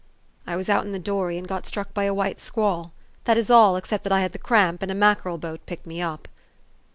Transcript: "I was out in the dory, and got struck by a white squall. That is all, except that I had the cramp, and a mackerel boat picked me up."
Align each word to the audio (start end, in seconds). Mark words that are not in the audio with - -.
"I 0.47 0.55
was 0.55 0.67
out 0.67 0.83
in 0.83 0.93
the 0.93 0.97
dory, 0.97 1.37
and 1.37 1.47
got 1.47 1.67
struck 1.67 1.93
by 1.93 2.05
a 2.05 2.11
white 2.15 2.39
squall. 2.41 2.91
That 3.25 3.37
is 3.37 3.51
all, 3.51 3.75
except 3.75 4.03
that 4.03 4.11
I 4.11 4.21
had 4.21 4.31
the 4.31 4.39
cramp, 4.39 4.81
and 4.81 4.91
a 4.91 4.95
mackerel 4.95 5.37
boat 5.37 5.63
picked 5.67 5.85
me 5.85 6.01
up." 6.01 6.27